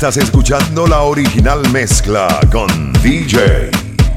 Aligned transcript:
Estás 0.00 0.16
escuchando 0.16 0.86
la 0.86 1.02
original 1.02 1.60
mezcla 1.68 2.40
con 2.50 2.90
DJ 3.02 3.70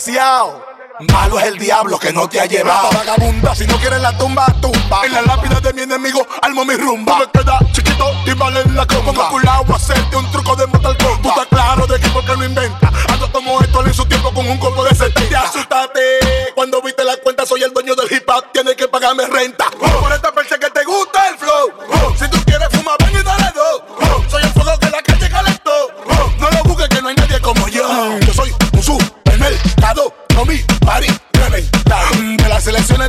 desgraciado. 0.05 0.65
Malo 1.11 1.39
es 1.39 1.45
el 1.45 1.57
diablo 1.57 1.97
que 1.97 2.13
no 2.13 2.29
te 2.29 2.39
ha 2.39 2.45
llevado. 2.45 2.89
Vagabunda, 2.93 3.55
si 3.55 3.65
no 3.65 3.77
quieres 3.77 3.99
la 4.01 4.15
tumba, 4.17 4.45
tumba. 4.61 5.01
En 5.05 5.13
la 5.13 5.21
lápida 5.23 5.59
de 5.59 5.73
mi 5.73 5.81
enemigo, 5.81 6.25
almo 6.41 6.63
mi 6.65 6.75
rumba. 6.75 7.29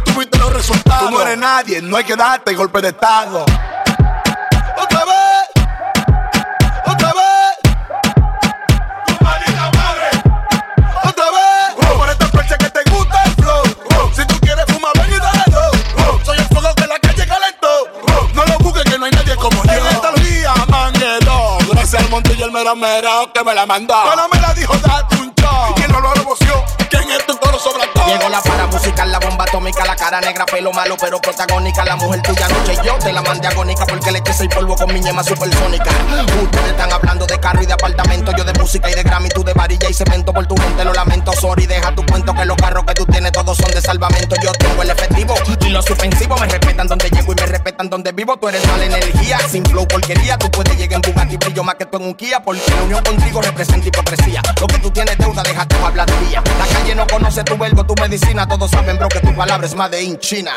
Elecciones 0.04 0.14
tuviste 0.14 0.38
los 0.38 0.52
resultados. 0.52 1.08
Tú 1.08 1.10
no 1.10 1.22
eres 1.22 1.38
nadie, 1.38 1.82
no 1.82 1.96
hay 1.96 2.04
que 2.04 2.16
darte 2.16 2.54
golpe 2.54 2.80
de 2.80 2.88
estado. 2.88 3.44
Otra 4.76 5.04
vez, 5.04 5.64
otra 6.86 7.12
vez. 7.12 7.74
Tu 9.06 9.24
maldita 9.24 9.70
madre. 9.74 10.10
Otra 11.04 11.24
vez. 11.30 11.96
Por 11.96 12.10
esta 12.10 12.28
fecha 12.28 12.58
que 12.58 12.70
te 12.70 12.90
gusta 12.90 13.22
el 13.24 13.32
flow. 13.32 13.62
Si 14.14 14.26
tú 14.26 14.38
quieres 14.40 14.64
fumar, 14.68 14.92
ven 14.94 15.10
y 15.10 15.18
dale 15.18 15.44
dos. 15.50 15.76
Soy 16.24 16.38
el 16.38 16.44
fuego 16.46 16.74
que 16.74 16.86
la 16.86 16.98
calle 16.98 17.26
calentó. 17.26 17.88
No 18.34 18.44
lo 18.44 18.58
busques 18.58 18.84
que 18.84 18.98
no 18.98 19.06
hay 19.06 19.12
nadie 19.12 19.36
como 19.36 19.62
yo. 19.64 19.72
En 19.72 19.86
esta 19.86 20.10
vía, 20.12 20.54
manguero. 20.68 21.58
Gracias 21.70 22.02
al 22.02 22.10
monte 22.10 22.34
y 22.34 22.42
el 22.42 22.50
mero 22.52 22.76
mero 22.76 23.32
que 23.32 23.44
me 23.44 23.54
la 23.54 23.66
mandó. 23.66 23.94
Pero 24.10 24.28
me 24.28 24.40
la 24.40 24.54
dijo, 24.54 24.76
date 24.78 25.16
un 25.16 25.33
Llegó 28.06 28.28
la 28.28 28.42
para 28.42 28.66
musical, 28.66 29.10
la 29.10 29.18
bomba 29.18 29.44
atómica, 29.44 29.84
la 29.86 29.96
cara 29.96 30.20
negra, 30.20 30.44
pelo 30.44 30.72
malo, 30.72 30.96
pero 31.00 31.20
protagónica. 31.20 31.84
La 31.84 31.96
mujer 31.96 32.20
tuya 32.22 32.48
noche 32.48 32.76
yo 32.84 32.98
te 32.98 33.12
la 33.12 33.22
mandé 33.22 33.48
agónica 33.48 33.86
porque 33.86 34.12
le 34.12 34.18
eché 34.18 34.34
seis 34.34 34.50
polvo 34.54 34.76
con 34.76 34.92
mi 34.92 35.00
ñema 35.00 35.24
supersónica. 35.24 35.90
Ustedes 36.42 36.70
están 36.70 36.92
hablando 36.92 37.24
de 37.26 37.40
carro 37.40 37.62
y 37.62 37.66
de 37.66 37.72
apartamento, 37.72 38.32
yo 38.36 38.44
de 38.44 38.52
música 38.54 38.90
y 38.90 38.94
de 38.94 39.02
Grammy, 39.02 39.30
tú 39.30 39.42
de 39.42 39.54
varilla 39.54 39.88
y 39.88 39.94
cemento. 39.94 40.32
Por 40.34 40.46
tu 40.46 40.54
gente 40.56 40.84
lo 40.84 40.92
lamento, 40.92 41.32
sorry, 41.32 41.66
deja 41.66 41.94
tu 41.94 42.04
cuento 42.04 42.34
que 42.34 42.44
los 42.44 42.56
carros 42.56 42.84
que 42.84 42.94
tú 42.94 43.06
tienes 43.06 43.32
todos 43.32 43.56
son 43.56 43.70
de 43.70 43.80
salvamento. 43.80 44.36
Yo 44.42 44.52
tengo 44.52 44.82
el 44.82 44.90
efectivo 44.90 45.34
y 45.60 45.70
los 45.70 45.84
suspensivos 45.86 46.38
me 46.40 46.46
respetan 46.46 46.86
donde 46.86 47.08
llego 47.08 47.32
y 47.32 47.36
me 47.36 47.46
respetan 47.46 47.88
donde 47.88 48.12
vivo. 48.12 48.36
Tú 48.36 48.48
eres 48.48 48.66
mala 48.66 48.84
energía, 48.84 49.38
sin 49.48 49.64
flow 49.64 49.88
porquería. 49.88 50.36
Tú 50.36 50.50
puedes 50.50 50.76
llegar 50.76 51.00
en 51.02 51.12
Bugatti, 51.12 51.36
brillo 51.38 51.64
más 51.64 51.76
que 51.76 51.86
tú 51.86 51.96
en 51.96 52.04
un 52.04 52.14
Kia, 52.14 52.40
porque 52.42 52.60
la 52.76 52.82
unión 52.82 53.02
contigo 53.02 53.40
representa 53.40 53.88
hipocresía. 53.88 54.42
Lo 54.60 54.66
que 54.66 54.78
tú 54.78 54.90
tienes 54.90 55.16
deuda, 55.16 55.42
deja 55.42 55.66
tu 55.66 55.76
habladuría. 55.84 56.42
La 56.58 56.66
calle 56.66 56.94
no 56.94 57.06
conoce 57.06 57.42
tu 57.42 57.56
verbo, 57.56 57.84
tu 57.84 57.93
medicina, 58.00 58.46
todos 58.46 58.70
saben, 58.70 58.98
bro, 58.98 59.08
que 59.08 59.20
tu 59.20 59.34
palabra 59.34 59.66
es 59.66 59.74
más 59.74 59.90
de 59.90 60.02
in 60.02 60.18
China. 60.18 60.52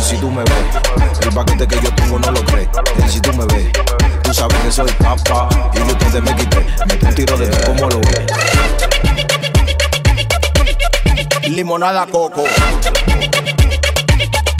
Si 0.00 0.16
tú 0.18 0.30
me 0.30 0.42
ves, 0.42 1.22
el 1.22 1.34
paquete 1.34 1.66
que 1.66 1.80
yo 1.80 1.94
tengo 1.94 2.18
no 2.18 2.30
lo 2.30 2.44
crees. 2.44 2.68
Si 3.08 3.20
tú 3.20 3.32
me 3.32 3.44
ves, 3.46 3.72
tú 4.22 4.34
sabes 4.34 4.56
que 4.58 4.70
soy 4.70 4.90
papá. 4.92 5.48
Y 5.74 5.78
yo 5.78 5.96
te 5.96 6.20
me 6.20 6.34
quité, 6.36 6.66
me 6.86 7.08
un 7.08 7.14
tiro 7.14 7.36
de 7.36 7.48
ti, 7.48 7.56
¿cómo 7.66 7.88
lo 7.90 8.00
ves? 8.00 8.26
Limonada 11.48 12.06
coco. 12.06 12.44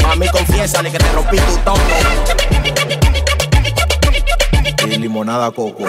Mami, 0.02 0.28
confiésale 0.28 0.90
que 0.90 0.98
te 0.98 1.12
rompí 1.12 1.38
tu 1.38 1.56
tonto. 1.58 1.82
Y 4.86 4.96
limonada 4.98 5.50
coco. 5.50 5.84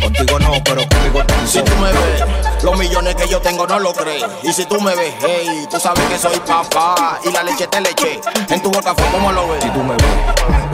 Contigo 0.00 0.38
no, 0.38 0.62
pero 0.64 0.86
conmigo 0.88 1.22
Si 1.46 1.62
tú 1.62 1.72
me 1.76 1.92
ves, 1.92 2.47
los 2.62 2.78
millones 2.78 3.14
que 3.14 3.28
yo 3.28 3.40
tengo 3.40 3.66
no 3.66 3.78
lo 3.78 3.92
crees. 3.92 4.24
Y 4.42 4.52
si 4.52 4.64
tú 4.66 4.80
me 4.80 4.94
ves, 4.94 5.14
hey, 5.20 5.66
tú 5.70 5.78
sabes 5.78 6.04
que 6.06 6.18
soy 6.18 6.38
papá. 6.40 7.18
Y 7.24 7.30
la 7.32 7.42
leche 7.42 7.66
te 7.66 7.80
leche. 7.80 8.20
En 8.48 8.62
tu 8.62 8.70
boca 8.70 8.94
fue 8.94 9.06
como 9.06 9.32
lo 9.32 9.48
ves. 9.48 9.62
Si 9.62 9.70
tú 9.70 9.82
me 9.82 9.94
ves, 9.94 10.04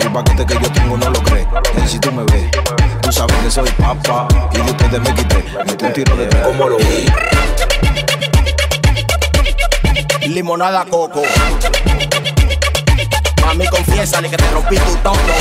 el 0.00 0.12
paquete 0.12 0.46
que 0.46 0.54
yo 0.54 0.72
tengo 0.72 0.96
no 0.96 1.10
lo 1.10 1.22
crees. 1.22 1.46
Y 1.84 1.88
si 1.88 1.98
tú 1.98 2.12
me 2.12 2.24
ves, 2.24 2.50
tú 3.02 3.12
sabes 3.12 3.36
que 3.36 3.50
soy 3.50 3.70
papá. 3.72 4.28
Y 4.52 4.56
de 4.56 4.70
ustedes 4.70 5.00
me 5.00 5.14
quité, 5.14 5.44
metí 5.66 5.84
un 5.84 5.92
tiro 5.92 6.16
de 6.16 6.26
ti, 6.26 6.36
¿cómo 6.42 6.68
lo 6.68 6.78
ves? 6.78 7.12
Limonada 10.26 10.84
coco. 10.86 11.22
Mami, 13.42 13.66
confiésale 13.68 14.30
que 14.30 14.36
te 14.36 14.50
rompí 14.50 14.76
tu 14.76 14.96
tonto. 14.96 15.32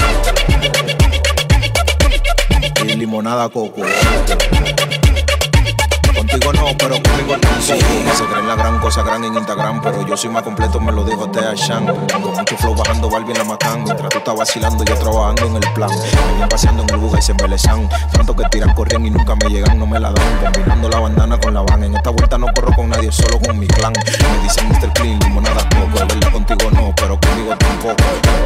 Y 2.84 2.96
limonada 2.96 3.48
coco. 3.50 3.82
Contigo 6.34 6.54
no, 6.54 6.78
pero 6.78 6.96
conmigo 7.04 7.36
sí. 7.62 7.74
Se 8.18 8.26
creen 8.26 8.48
la 8.48 8.56
gran 8.56 8.80
cosa 8.80 9.04
gran 9.04 9.24
en 9.24 9.36
Instagram, 9.36 9.82
pero 9.82 10.08
yo 10.08 10.18
soy 10.18 10.32
más 10.32 10.42
completo, 10.42 10.80
me 10.80 10.92
lo 10.92 11.04
dijo 11.04 11.30
Tea 11.30 11.54
Shan. 11.54 11.86
Con 11.86 12.46
tu 12.46 12.56
flow 12.56 12.74
bajando 12.74 13.08
Barbie 13.08 13.34
en 13.34 13.38
la 13.38 13.44
Macán, 13.44 13.84
mientras 13.84 14.10
tú 14.10 14.18
estás 14.18 14.36
vacilando, 14.36 14.84
yo 14.84 14.96
trabajando 14.96 15.46
en 15.46 15.64
el 15.64 15.74
plan. 15.74 15.92
Venían 16.32 16.50
paseando 16.50 16.82
en 16.84 16.90
el 16.90 16.98
buga 16.98 17.20
y 17.20 17.22
se 17.22 17.34
embelezan. 17.34 17.88
Tanto 18.12 18.36
que 18.36 18.46
tiran, 18.50 18.74
corrían 18.74 19.06
y 19.06 19.12
nunca 19.12 19.36
me 19.36 19.48
llegan, 19.48 19.78
no 19.78 19.86
me 19.86 20.00
la 20.00 20.12
dan. 20.12 20.40
Combinando 20.44 20.90
la 20.90 21.00
bandana 21.00 21.40
con 21.40 21.54
la 21.54 21.62
van. 21.62 21.84
En 21.84 21.96
esta 21.96 22.10
vuelta 22.10 22.38
no 22.40 22.48
corro 22.52 22.74
con 22.74 22.90
nadie, 22.90 23.12
solo 23.12 23.40
con 23.40 23.60
mi 23.60 23.68
clan. 23.68 23.94
Me 23.94 24.44
dicen 24.44 24.68
Mr. 24.70 24.92
Clean, 24.94 25.20
limonada 25.20 25.70
poco. 25.70 26.08
Verdad, 26.08 26.32
contigo 26.32 26.72
no, 26.72 26.94
pero 26.96 27.20
conmigo 27.20 27.56
tampoco. 27.58 27.96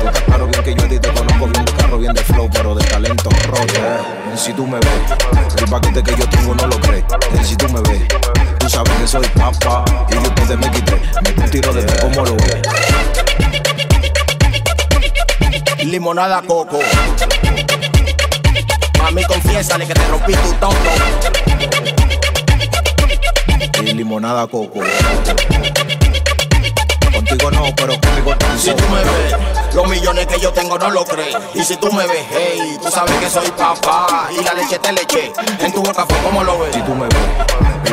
Tú 0.02 0.08
estás 0.08 0.24
claro 0.24 0.48
bien 0.48 0.64
que 0.64 0.76
yo 0.76 1.00
te 1.00 1.14
conozco 1.14 1.48
bien 1.48 1.66
de 1.66 1.72
carro, 1.72 1.98
bien 2.00 2.14
de 2.14 2.22
flow, 2.22 2.50
pero 2.52 2.76
de 2.76 2.84
talento 2.84 3.30
roto. 3.48 3.74
Si 4.36 4.54
tú 4.54 4.68
me 4.68 4.78
ves, 4.78 5.58
el 5.58 5.66
paquete 5.70 6.04
que 6.04 6.16
yo 6.16 6.30
tengo 6.30 6.54
no 6.54 6.68
lo 6.68 6.80
crees. 6.82 7.06
Si 7.44 7.56
tú 7.56 7.68
me 7.70 7.77
soy 9.18 9.28
papá. 9.30 9.86
Y 10.10 10.14
yo 10.14 10.22
ustedes 10.22 10.58
me 10.58 10.72
quité, 10.72 11.02
me 11.24 11.44
un 11.44 11.50
tiro 11.50 11.74
de 11.74 11.84
ti, 11.84 11.94
¿cómo 12.02 12.26
lo 12.26 12.36
ves? 12.36 12.62
Limonada 15.86 16.42
coco. 16.42 16.80
Mami, 19.02 19.24
confiésale 19.24 19.88
que 19.88 19.94
te 19.94 20.08
rompí 20.08 20.34
tu 20.34 20.54
tonto. 20.54 20.90
Y 23.82 23.94
limonada 23.94 24.48
coco. 24.48 24.82
Contigo 27.14 27.52
no, 27.52 27.64
pero 27.76 28.00
conmigo 28.00 28.36
Si 28.58 28.72
tú 28.72 28.84
me 28.90 29.04
ves, 29.04 29.36
los 29.74 29.88
millones 29.88 30.28
que 30.28 30.40
yo 30.40 30.52
tengo 30.52 30.78
no 30.78 30.92
lo 30.92 31.06
crees. 31.06 31.36
Y 31.56 31.64
si 31.64 31.78
tú 31.78 31.92
me 31.92 32.06
ves, 32.06 32.26
hey, 32.32 32.78
tú 32.82 32.92
sabes 32.92 33.16
que 33.16 33.30
soy 33.30 33.50
papá. 33.52 34.30
Y 34.38 34.44
la 34.44 34.54
leche 34.54 34.78
te 34.78 34.92
leche. 34.92 35.32
En 35.60 35.72
tu 35.74 35.82
boca 35.82 36.06
fue 36.06 36.18
como 36.20 36.44
lo 36.44 36.60
ves. 36.60 36.76
Si 36.76 36.82
tú 36.82 36.94
me 36.94 37.06
ves, 37.06 37.47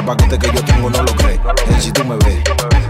paquete 0.05 0.39
que 0.39 0.53
yo 0.53 0.65
tengo 0.65 0.91
no 0.91 1.03
lo 1.03 1.15
crees. 1.17 1.41
Y 1.77 1.81
si 1.81 1.93
tú 1.93 2.05
me 2.05 2.17
ves, 2.17 2.43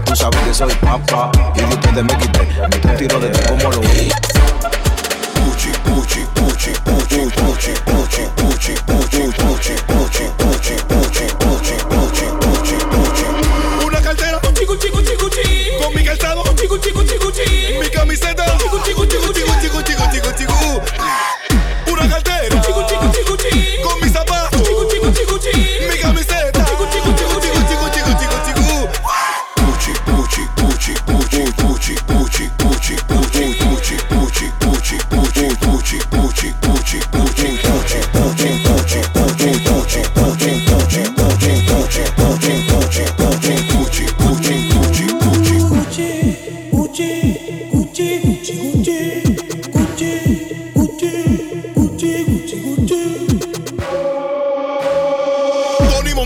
tú 0.05 0.15
sabes 0.15 0.39
que 0.41 0.53
soy 0.53 0.73
papá. 0.75 1.31
Y 1.55 1.59
de 1.59 1.65
ustedes 1.65 2.03
me 2.03 2.17
quité, 2.17 2.47
metí 2.69 2.87
un 2.87 2.95
tiro 2.97 3.19
de 3.19 3.29
ti, 3.29 3.39
¿cómo 3.47 3.71
lo? 3.71 3.81
Puchi, 3.81 5.71
puchi, 5.83 6.25
puchi, 6.33 6.71
puchi, 6.83 7.29
puchi, 7.31 7.71
puchi, 7.85 8.23
puchi, 8.25 8.25
puchi, 8.35 8.73
puchi, 8.85 9.21
puchi, 9.21 9.44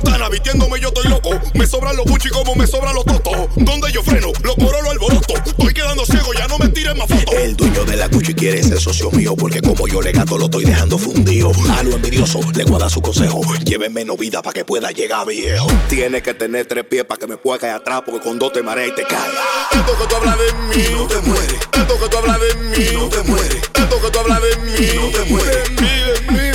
Montana 0.02 0.30
vistiéndome, 0.30 0.80
yo 0.80 0.88
estoy 0.88 1.10
loco. 1.10 1.32
Me 1.56 1.68
sobran 1.68 1.94
los 1.98 2.06
Gucci 2.06 2.30
como 2.30 2.56
me 2.56 2.66
sobran 2.66 2.96
los 2.96 3.04
totos. 3.04 3.50
Donde 3.58 3.92
yo 3.92 4.02
freno, 4.02 4.32
los 4.44 4.56
corolo 4.56 4.92
alboroto. 4.92 5.34
Estoy 5.46 5.74
quedando 5.74 6.06
ciego, 6.06 6.32
ya 6.38 6.48
no 6.48 6.58
me 6.58 6.70
tires 6.70 6.96
más 6.96 7.08
fotos. 7.10 7.36
El 7.36 7.58
dueño 7.58 7.84
de 7.84 7.98
la 7.98 8.08
Gucci 8.08 8.34
quiere 8.34 8.64
ser 8.64 8.80
socio 8.80 9.12
mío, 9.12 9.36
porque 9.36 9.62
como 9.62 9.90
yo 9.90 10.02
le 10.02 10.14
gato, 10.14 10.38
lo 10.38 10.46
estoy 10.46 10.64
dejando 10.64 10.98
fundido. 10.98 11.52
A 11.78 11.84
lo 11.84 11.98
envidioso 11.98 12.40
le 12.56 12.64
voy 12.64 12.76
a 12.78 12.80
dar 12.80 12.90
su 12.90 13.02
consejo. 13.02 13.42
Lleve 13.66 13.90
menos 13.90 14.18
vida 14.18 14.42
para 14.42 14.54
que 14.54 14.64
pueda 14.64 14.90
llegar 14.92 15.28
viejo. 15.28 15.68
Tiene 15.90 16.22
que 16.22 16.34
tener 16.34 16.66
tres 16.66 16.86
pies 16.86 17.04
para 17.04 17.20
que 17.20 17.28
me 17.28 17.36
pueda 17.36 17.60
caer 17.60 17.76
atrás, 17.76 18.04
porque 18.06 18.22
con 18.22 18.40
dos 18.40 18.54
te 18.54 18.64
marea 18.64 18.88
y 18.88 18.96
te 18.96 19.04
cae. 19.04 19.30
Esto 19.72 19.98
que 19.98 20.08
tú 20.08 20.16
hablas 20.16 20.38
de 20.38 20.78
mí 20.78 20.84
no 20.94 21.08
te 21.08 21.20
muere. 21.28 21.56
Esto 21.74 22.00
que 22.00 22.08
tú 22.08 22.18
hablas 22.18 22.40
de 22.40 22.56
mí 22.56 22.86
no 22.94 23.10
te 23.10 23.24
muere. 23.24 23.56
Esto 23.58 24.02
que 24.02 24.12
tú 24.12 24.20
hablas 24.20 24.42
de 24.42 24.56
mí 24.64 24.88
no 24.96 25.08
te 25.10 25.30
muere. 25.30 25.50
De 25.50 25.70
mí, 25.72 26.32
de 26.32 26.32
mí. 26.32 26.49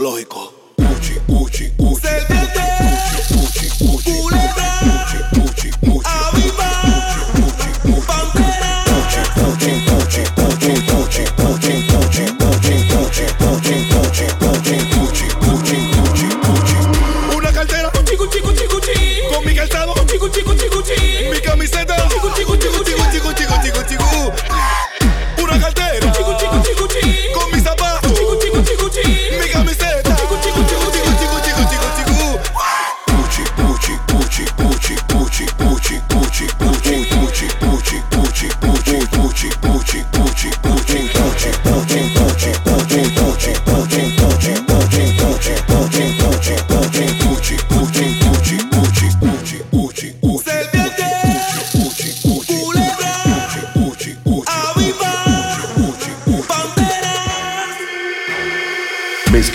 escatológico. 0.00 0.59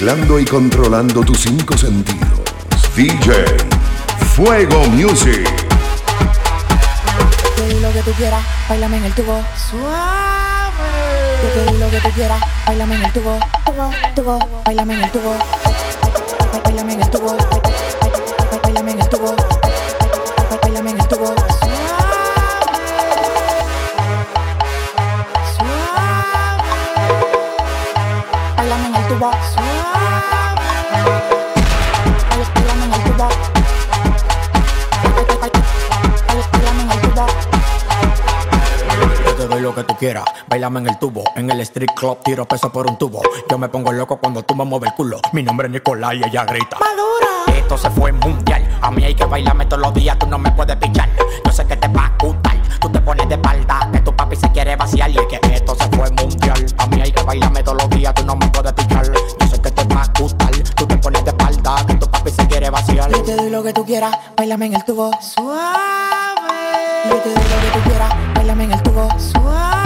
Mezclando 0.05 0.39
y 0.39 0.45
controlando 0.45 1.21
tus 1.21 1.39
cinco 1.39 1.75
sentidos. 1.75 2.39
DJ 2.95 3.43
Fuego 4.35 4.83
Music. 4.89 5.49
Yo 7.41 7.49
te 7.55 7.73
di 7.73 7.79
lo 7.79 7.91
que 7.91 8.01
tú 8.03 8.11
quieras, 8.11 8.43
bailame 8.69 8.97
en 8.97 9.05
el 9.05 9.13
tubo. 9.15 9.43
Suave. 9.57 10.75
Yo 11.41 11.49
te 11.49 11.71
di 11.71 11.79
lo 11.79 11.89
que 11.89 11.99
tú 12.01 12.09
quieras, 12.11 12.39
bailame 12.67 12.97
en 12.97 13.03
el 13.03 13.13
tubo. 13.13 13.39
Tubo, 13.65 13.89
tubo, 14.15 14.61
bailame 14.63 14.93
en 14.93 15.01
el 15.05 15.11
tubo. 15.11 15.35
Bailame 16.63 16.93
en 16.93 17.01
el 17.01 17.09
tubo. 17.09 17.64
Quieras, 40.05 40.25
bailame 40.47 40.81
en 40.81 40.89
el 40.89 40.99
tubo. 40.99 41.23
En 41.35 41.49
el 41.49 41.59
street 41.61 41.89
club 41.95 42.19
tiro 42.23 42.45
peso 42.45 42.71
por 42.71 42.85
un 42.87 42.95
tubo. 42.95 43.23
Yo 43.49 43.57
me 43.57 43.69
pongo 43.69 43.91
loco 43.91 44.17
cuando 44.17 44.43
tú 44.43 44.53
me 44.53 44.63
mueves 44.63 44.91
el 44.91 44.95
culo. 44.95 45.19
Mi 45.33 45.41
nombre 45.41 45.65
es 45.65 45.73
Nicolás 45.73 46.13
y 46.13 46.17
ella 46.17 46.45
grita. 46.45 46.77
Madura. 46.79 47.57
Esto 47.57 47.75
se 47.75 47.89
fue 47.89 48.11
mundial. 48.11 48.63
A 48.83 48.91
mí 48.91 49.03
hay 49.03 49.15
que 49.15 49.25
bailarme 49.25 49.65
todos 49.65 49.81
los 49.81 49.95
días, 49.95 50.15
tú 50.19 50.27
no 50.27 50.37
me 50.37 50.51
puedes 50.51 50.75
pichar. 50.75 51.09
Yo 51.43 51.51
sé 51.51 51.65
que 51.65 51.75
te 51.75 51.87
va 51.87 52.05
a 52.05 52.23
gustar. 52.23 52.55
Tú 52.79 52.87
te 52.91 52.99
pones 52.99 53.27
de 53.27 53.33
espalda, 53.33 53.89
que 53.91 53.99
tu 54.01 54.15
papi 54.15 54.35
se 54.35 54.51
quiere 54.51 54.75
vaciar. 54.75 55.09
Y 55.09 55.17
es 55.17 55.25
que 55.25 55.39
esto 55.51 55.75
se 55.75 55.87
fue 55.97 56.11
mundial. 56.11 56.65
A 56.77 56.85
mí 56.85 57.01
hay 57.01 57.11
que 57.11 57.23
bailarme 57.23 57.63
todos 57.63 57.81
los 57.81 57.89
días, 57.89 58.13
tú 58.13 58.25
no 58.25 58.35
me 58.35 58.47
puedes 58.49 58.73
pichar. 58.73 59.11
Yo 59.11 59.47
sé 59.47 59.59
que 59.59 59.71
te 59.71 59.83
va 59.85 60.03
a 60.03 60.19
gustar. 60.19 60.51
Tú 60.75 60.85
te 60.85 60.97
pones 60.97 61.23
de 61.23 61.31
espalda, 61.31 61.83
que 61.87 61.95
tu 61.95 62.07
papi 62.11 62.29
se 62.29 62.45
quiere 62.45 62.69
vaciar. 62.69 63.09
Yo 63.09 63.23
te 63.23 63.35
doy 63.35 63.49
lo 63.49 63.63
que 63.63 63.73
tú 63.73 63.83
quieras, 63.83 64.15
bailame 64.37 64.67
en 64.67 64.75
el 64.75 64.85
tubo. 64.85 65.09
Suave. 65.19 65.65
Yo 67.09 67.15
te 67.17 67.29
doy 67.29 67.43
lo 67.43 67.61
que 67.61 67.79
tú 67.79 67.89
quieras, 67.89 68.13
bailame 68.35 68.63
en 68.65 68.71
el 68.73 68.83
tubo. 68.83 69.09
Suave. 69.19 69.84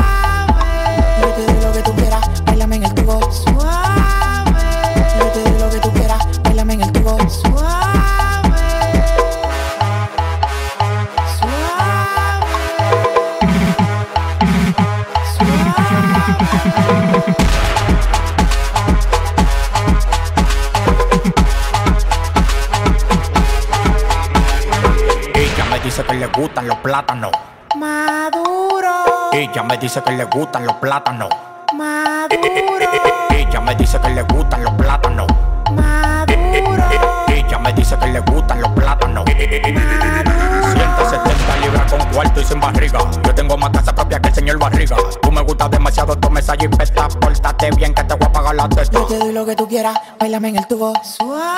Plátanos. 26.90 27.32
Maduro. 27.78 28.90
Ella 29.32 29.62
me 29.62 29.78
dice 29.78 30.02
que 30.02 30.12
le 30.12 30.24
gustan 30.24 30.66
los 30.66 30.76
plátanos. 30.78 31.30
Maduro. 31.76 32.88
Ella 33.30 33.62
me 33.62 33.76
dice 33.76 34.00
que 34.00 34.10
le 34.10 34.24
gustan 34.24 34.64
los 34.64 34.74
plátanos. 34.74 35.28
Maduro. 35.72 36.84
Ella 37.28 37.60
me 37.60 37.74
dice 37.74 37.96
que 37.96 38.08
le 38.08 38.20
gustan 38.22 38.62
los 38.62 38.72
plátanos. 38.72 39.24
170 39.24 41.58
libras 41.62 41.92
con 41.92 42.04
cuarto 42.12 42.42
y 42.42 42.44
sin 42.44 42.60
barriga. 42.60 43.02
Yo 43.24 43.36
tengo 43.36 43.56
más 43.56 43.70
casa 43.70 43.94
propia 43.94 44.20
que 44.20 44.30
el 44.30 44.34
señor 44.34 44.58
Barriga. 44.58 44.98
Tú 45.22 45.32
me 45.32 45.42
gustas 45.42 45.70
demasiado, 45.70 46.18
tú 46.18 46.32
me 46.32 46.40
y 46.40 46.68
pesta. 46.70 47.08
Pórtate 47.08 47.70
bien 47.78 47.94
que 47.94 48.04
te 48.04 48.16
voy 48.16 48.28
a 48.28 48.32
pagar 48.32 48.56
la 48.56 48.68
testa. 48.68 48.98
Yo 48.98 49.06
te 49.06 49.20
doy 49.20 49.32
lo 49.32 49.46
que 49.46 49.56
tú 49.56 49.68
quieras, 49.68 49.96
bailame 50.20 50.50
en 50.50 50.56
el 50.56 50.66
tubo. 50.66 50.92
Suave. 51.04 51.54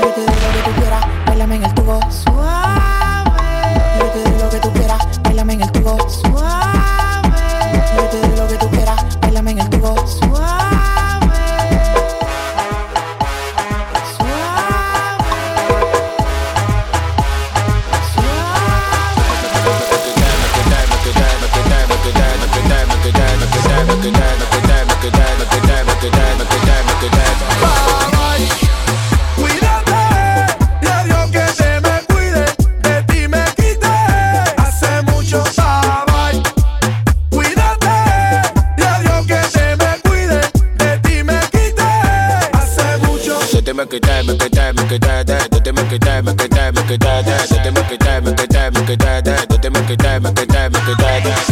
Yo 0.00 0.06
te 0.10 0.20
doy 0.20 0.36
lo 0.36 0.52
que 0.52 0.60
tú 0.70 0.80
quieras, 0.80 1.04
bailame 1.26 1.56
en 1.56 1.64
el 1.64 1.74
tubo. 1.74 1.98
Suave. 2.12 2.97
Tú 4.68 4.78
quieras, 4.78 5.22
bailame 5.22 5.54
en 5.54 5.62
el 5.62 5.72
tubo. 5.72 5.96
Suave. 6.08 6.68
Me 44.88 44.94
quité, 44.94 45.08
me 45.08 45.18
quité, 45.18 45.24
de 45.24 45.48
de 45.50 45.60
ti 45.60 45.72
me 45.72 45.82
quité, 45.84 46.22
me 46.22 46.34
quité, 46.34 46.72
me 46.72 46.82
quité, 46.86 47.22
de 47.22 47.36
de 47.36 47.62
ti 47.62 47.70
me 47.70 47.82
quité, 47.88 48.20
me 48.20 48.32
quité, 48.34 48.70
me 48.70 48.80
quité, 48.86 49.22
de 49.22 49.32
de 49.46 49.56
ti 49.58 49.70
me 49.70 49.80
quité, 49.84 50.20
me 50.20 50.32
quité, 50.32 50.68
me 50.68 50.80
quité, 50.80 51.08
de 51.08 51.48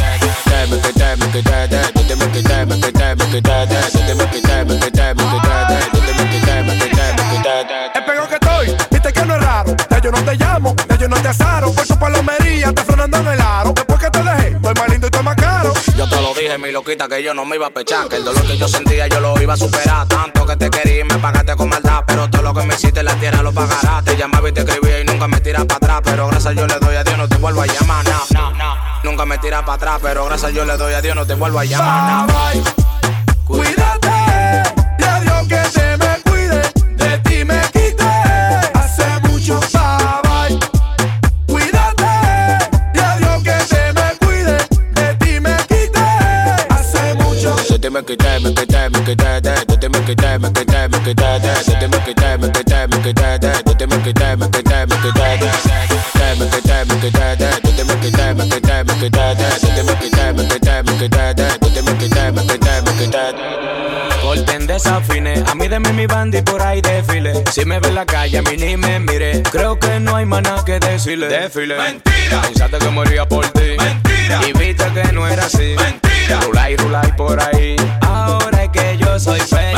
me 0.66 0.78
quité, 0.81 1.16
me 1.16 1.26
quité, 1.33 1.66
de 1.66 1.76
de 1.76 2.02
ti 2.07 2.14
me 2.14 2.26
quité, 2.33 2.64
me 2.64 2.75
quité, 2.81 3.14
me 3.14 3.25
quité, 3.26 3.66
de 3.66 3.76
de 3.76 4.00
ti 4.07 4.14
me 4.14 4.25
quité, 4.26 4.64
me 4.64 4.75
quité, 4.78 5.14
me 5.14 5.25
quité, 5.31 5.57
de 5.69 5.76
de 5.76 6.00
ti 6.00 6.12
me 6.16 6.25
quité, 6.31 6.55
me 6.62 6.73
quité, 6.78 7.07
me 7.12 7.25
quité, 7.31 7.55
de 7.69 7.87
Es 7.95 8.02
peor 8.05 8.28
que 8.28 8.35
estoy, 8.35 8.76
viste 8.90 9.12
que 9.12 9.25
no 9.25 9.35
es 9.37 9.43
raro. 9.43 9.76
Ya 9.90 9.99
yo 10.00 10.11
no 10.11 10.23
te 10.23 10.35
llamo, 10.37 10.75
ya 10.88 10.97
yo 10.97 11.09
no 11.09 11.16
te. 11.16 11.31
Por 11.75 11.87
tu 11.87 11.99
palomería, 11.99 12.73
te 12.73 12.83
frenando 12.83 13.16
en 13.19 13.26
el 13.28 13.40
aro. 13.40 13.73
Después 13.73 13.99
que 13.99 14.11
te 14.11 14.23
dejé, 14.23 14.49
estoy 14.49 14.75
más 14.75 14.88
lindo 14.88 15.07
y 15.07 15.09
estoy 15.09 15.23
más 15.23 15.37
caro. 15.37 15.73
Yo 15.97 16.09
te 16.09 16.16
lo 16.21 16.35
dije, 16.35 16.59
mi 16.59 16.71
loquita, 16.71 17.09
que 17.09 17.23
yo 17.23 17.35
no 17.35 17.45
me 17.45 17.57
iba 17.57 17.66
a 17.66 17.71
pechar. 17.71 18.09
Que 18.09 18.16
el 18.16 18.25
dolor 18.25 18.47
que 18.47 18.57
yo 18.57 18.69
sentía 18.69 19.07
yo 19.09 19.21
lo 19.21 19.40
iba 19.40 19.55
a 19.55 19.57
superar. 19.57 20.07
Tanto 20.07 20.47
que 20.47 20.57
te 20.57 20.71
quería 20.71 21.00
y 21.00 21.05
me 21.05 21.16
pagaste 21.19 21.57
con 21.57 21.69
maldad. 21.69 22.05
Pero 22.07 22.28
todo 22.31 22.43
lo 22.43 22.55
que 22.55 22.62
me 22.64 22.75
hiciste 22.75 22.86
te 24.05 24.17
llamaba 24.19 24.49
y 24.49 24.53
te 24.53 24.61
escribía 24.61 25.01
y 25.01 25.05
nunca 25.05 25.27
me 25.27 25.41
tiras 25.41 25.65
para 25.65 25.77
atrás. 25.77 26.01
Pero 26.05 26.29
gracias 26.29 26.55
yo 26.55 26.67
le 26.67 26.79
doy 26.79 26.95
a 26.97 27.03
Dios, 27.03 27.17
no 27.17 27.27
te 27.29 27.37
vuelvo 27.37 27.63
a 27.63 27.67
llamar. 27.67 28.05
No. 28.35 28.53
Nunca 29.03 29.25
me 29.25 29.39
tiras 29.39 29.63
para 29.63 29.75
atrás, 29.75 29.99
pero 30.03 30.27
gracias 30.27 30.53
yo 30.53 30.65
le 30.65 30.77
doy 30.77 30.93
a 30.93 31.01
Dios, 31.01 31.17
no 31.17 31.27
te 31.27 31.35
vuelvo 31.35 31.59
a 31.59 31.65
llamar. 31.65 32.27
Bye, 32.27 32.61
bye. 32.61 33.35
Cuídate. 33.47 34.16
that, 52.37 52.47
make 52.47 52.61
it 52.61 52.66
that, 52.66 52.90
make 52.90 53.07
it 53.07 53.16
that, 53.16 53.40
that. 53.40 53.64
Do 53.64 53.75
they 53.75 53.87
make 53.87 54.07
it 54.07 54.16
that, 54.16 54.38
make 54.38 54.57
it 54.57 54.64
that, 54.64 54.88
make 54.88 55.05
it 55.05 55.14
that, 55.14 55.40
that. 55.40 56.38
Make 56.38 56.52
it 56.52 56.64
that, 56.64 56.88
make 56.88 57.05
it 57.05 57.12
that, 57.12 57.38
that. 57.38 57.62
Do 57.62 57.71
they 57.73 57.85
make 57.85 58.05
it 58.05 58.12
that, 58.16 58.37
make 58.37 58.52
it 58.52 58.62
that, 58.62 58.87
make 58.87 59.02
it 59.02 59.12
that, 59.12 59.37
that. 59.38 59.61
Do 59.61 59.69
they 59.69 59.83
make 59.83 60.02
it 60.02 60.12
that, 60.12 60.35
make 60.37 60.52
it 60.52 60.62
that, 60.62 60.85
make 60.85 61.02
it 61.02 61.11
that, 61.12 61.37
that. 61.37 61.61
Do 61.61 61.69
they 61.71 61.83
make 61.83 62.02
it 62.02 62.11
that, 62.14 62.35
make 62.35 62.50
it 62.50 62.61
that, 62.61 62.85
make 62.85 63.00
it 63.00 63.12
that. 63.12 63.35
Corten 64.23 64.66
desafines, 64.66 65.49
a 65.49 65.55
mí 65.55 65.69
de 65.69 65.78
mí 65.78 65.93
mi 65.93 66.07
banda 66.07 66.43
por 66.43 66.61
ahí 66.61 66.81
desfile. 66.81 67.45
Si 67.52 67.64
me 67.64 67.78
ve 67.78 67.88
en 67.88 67.95
la 67.95 68.07
calle, 68.07 68.38
a 68.38 68.43
mí 68.43 68.57
ni 68.57 68.76
me 68.76 68.99
mire. 68.99 69.43
Creo 69.43 69.78
que 69.78 70.00
no 70.00 70.16
hay 70.16 70.26
maná 70.26 70.64
que 70.64 70.78
decirle. 70.81 71.28
Desfile. 71.28 71.76
Mentira. 71.76 72.43
Pensaste 72.43 72.78
que 72.78 72.88
moría 72.88 73.26
por 73.26 73.47
ti. 73.49 73.76
Mentira. 73.78 74.40
Y 74.47 74.52
viste 74.52 74.85
que 74.93 75.12
no 75.12 75.26
era 75.28 75.45
así. 75.45 75.76
Mentira. 75.78 76.40
Rula 76.40 76.71
y 76.71 76.76
rula 76.76 77.02
y 77.07 77.12
por 77.12 77.40
ahí. 77.40 77.76
Ahora 78.00 78.64
es 78.64 78.71
que 78.71 78.97
yo 78.99 79.19
soy 79.21 79.40
feliz. 79.40 79.75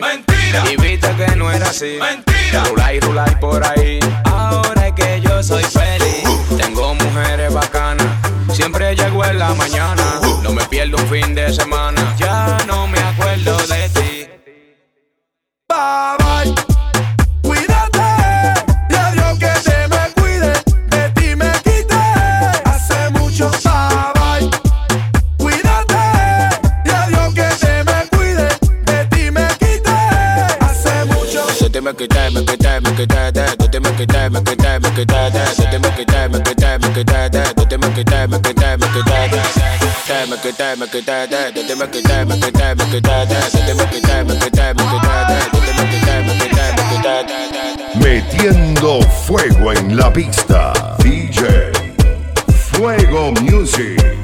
Mentira. 0.00 0.64
Y 0.70 0.76
viste 0.76 1.08
que 1.16 1.36
no 1.36 1.50
era 1.50 1.68
así. 1.68 1.98
Mentira. 1.98 2.64
Rulay, 2.64 3.00
rulay 3.00 3.34
por 3.40 3.64
ahí. 3.64 3.98
Ahora 4.24 4.88
es 4.88 4.94
que 4.94 5.20
yo 5.20 5.42
soy 5.42 5.64
feliz. 5.64 6.24
Uh. 6.26 6.56
Tengo 6.56 6.94
mujeres 6.94 7.52
bacanas. 7.52 8.06
Siempre 8.52 8.94
llego 8.94 9.24
en 9.24 9.38
la 9.38 9.54
mañana. 9.54 10.20
Uh. 10.22 10.42
No 10.42 10.52
me 10.52 10.64
pierdo 10.66 10.96
un 10.98 11.08
fin 11.08 11.34
de 11.34 11.52
semana. 11.52 12.14
Ya 12.18 12.58
no 12.66 12.86
me 12.86 12.98
acuerdo 12.98 13.56
de 13.66 13.88
ti. 13.90 14.28
Bye 15.68 16.54
bye. 16.54 16.63
te 31.92 32.08
te 32.08 32.30
te 32.30 32.56
te 32.56 33.06
te 33.06 33.06
te. 33.06 33.54
Metiendo 48.00 49.02
fuego 49.26 49.72
en 49.72 49.96
la 49.96 50.12
pista, 50.12 50.72
DJ 50.98 51.72
Fuego 52.72 53.32
Music. 53.42 54.23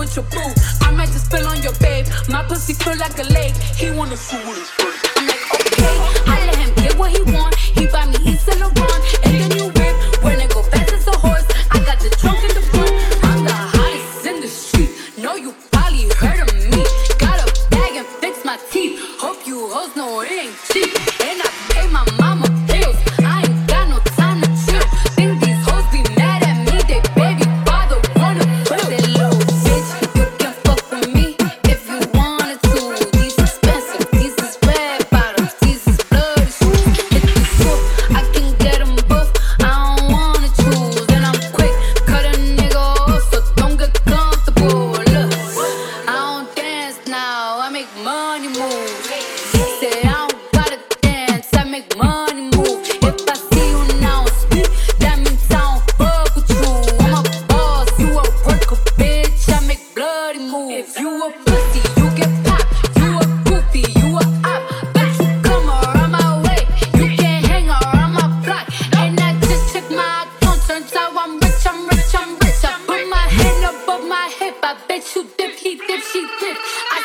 with 0.00 0.16
your 0.16 0.24
boo. 0.24 0.52
I 0.80 0.90
might 0.92 1.10
just 1.12 1.26
spill 1.26 1.46
on 1.46 1.62
your 1.62 1.74
babe. 1.74 2.06
My 2.28 2.42
pussy 2.42 2.72
feel 2.72 2.96
like 2.96 3.18
a 3.18 3.24
lake. 3.34 3.54
He 3.76 3.90
wanna 3.90 4.16
fool 4.16 4.40
with 4.50 4.79
make 47.80 48.04
money 48.04 48.48
move. 48.48 48.90
Say 49.80 50.02
I 50.02 50.28
don't 50.28 50.52
gotta 50.52 50.78
dance, 51.00 51.48
I 51.54 51.64
make 51.64 51.96
money. 51.96 52.29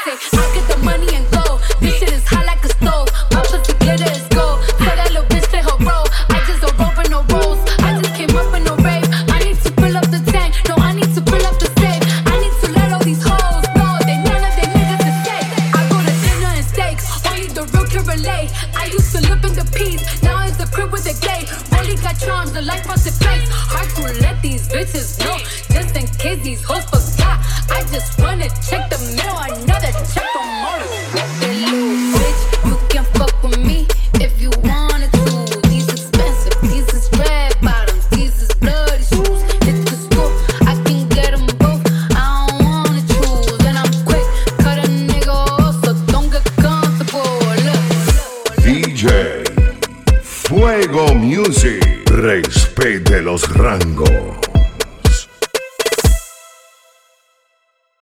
I 0.08 0.12
got 0.54 0.70
the 0.70 0.78
money 0.86 1.16
and 1.16 1.25
middle 29.14 29.38
another 29.38 29.92
check 30.14 30.26
from 30.34 30.48
Marley. 30.62 31.15